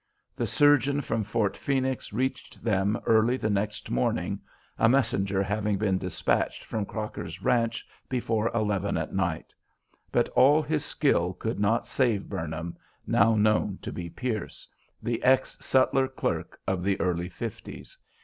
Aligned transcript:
The 0.35 0.47
surgeon 0.47 0.99
from 1.01 1.23
Fort 1.23 1.55
Phoenix 1.55 2.11
reached 2.11 2.63
them 2.63 2.99
early 3.05 3.37
the 3.37 3.51
next 3.51 3.91
morning, 3.91 4.39
a 4.79 4.89
messenger 4.89 5.43
having 5.43 5.77
been 5.77 5.99
despatched 5.99 6.63
from 6.63 6.87
Crocker's 6.87 7.43
ranch 7.43 7.85
before 8.09 8.49
eleven 8.51 8.97
at 8.97 9.13
night, 9.13 9.53
but 10.11 10.27
all 10.29 10.63
his 10.63 10.83
skill 10.83 11.33
could 11.33 11.59
not 11.59 11.85
save 11.85 12.27
"Burnham," 12.27 12.75
now 13.05 13.35
known 13.35 13.77
to 13.83 13.91
be 13.91 14.09
Pierce, 14.09 14.67
the 15.03 15.21
ex 15.21 15.55
sutler 15.63 16.07
clerk 16.07 16.59
of 16.65 16.81
the 16.81 16.99
early 16.99 17.29
Fifties. 17.29 17.95